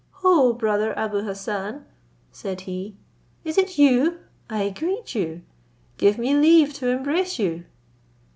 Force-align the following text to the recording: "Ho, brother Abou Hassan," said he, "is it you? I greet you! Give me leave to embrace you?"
"Ho, 0.23 0.51
brother 0.53 0.95
Abou 0.97 1.21
Hassan," 1.21 1.85
said 2.31 2.61
he, 2.61 2.95
"is 3.43 3.55
it 3.59 3.77
you? 3.77 4.17
I 4.49 4.71
greet 4.71 5.13
you! 5.13 5.43
Give 5.99 6.17
me 6.17 6.35
leave 6.35 6.73
to 6.79 6.87
embrace 6.87 7.37
you?" 7.37 7.65